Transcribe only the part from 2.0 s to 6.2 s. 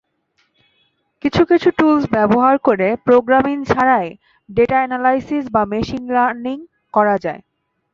ব্যবহার করে প্রোগ্রামিং ছাড়াই ডেটা এনালাইসিস বা মেশিন